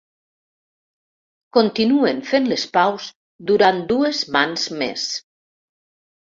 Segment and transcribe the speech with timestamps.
[1.57, 3.11] Continuen fent les paus
[3.51, 5.07] durant dues mans més.